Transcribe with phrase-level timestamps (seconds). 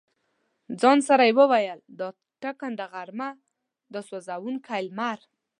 [0.81, 2.07] ځان سره مې ویل: دا
[2.41, 3.29] ټکنده غرمه،
[3.93, 5.19] دا سوزونکی لمر.